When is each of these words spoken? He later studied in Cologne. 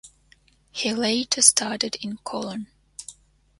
He 0.71 0.95
later 0.95 1.43
studied 1.43 1.95
in 2.01 2.17
Cologne. 2.25 2.65